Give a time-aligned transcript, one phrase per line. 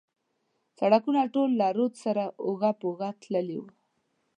[0.79, 3.63] سړکونه ټول له رود سره اوږه پر اوږه تللي و.